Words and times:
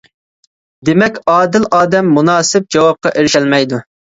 دېمەك، 0.89 1.19
ئادىل 1.33 1.67
ئادەم 1.81 2.11
مۇناسىپ 2.17 2.69
جاۋابقا 2.77 3.13
ئېرىشەلمەيدۇ. 3.17 3.87